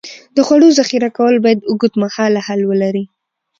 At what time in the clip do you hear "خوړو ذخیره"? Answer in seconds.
0.47-1.09